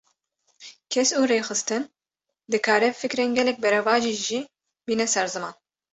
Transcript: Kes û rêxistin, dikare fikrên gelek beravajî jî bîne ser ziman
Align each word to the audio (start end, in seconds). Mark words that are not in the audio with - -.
Kes 0.93 1.09
û 1.19 1.21
rêxistin, 1.31 1.83
dikare 2.51 2.89
fikrên 3.01 3.29
gelek 3.37 3.57
beravajî 3.63 4.13
jî 4.27 4.39
bîne 4.85 5.07
ser 5.13 5.27
ziman 5.33 5.53